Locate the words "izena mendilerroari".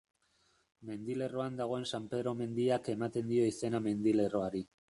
3.53-4.67